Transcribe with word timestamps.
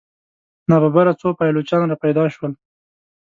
ناببره 0.69 1.13
څو 1.21 1.27
پایلوچان 1.39 1.81
را 1.89 1.97
پیدا 2.03 2.23
شول. 2.33 2.51